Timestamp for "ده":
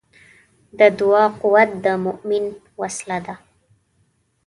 3.25-3.35